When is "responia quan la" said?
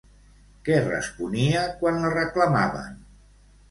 0.85-2.15